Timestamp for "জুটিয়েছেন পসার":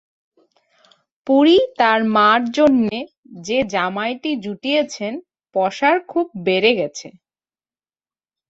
4.43-5.95